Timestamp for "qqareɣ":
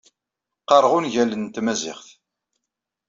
0.61-0.91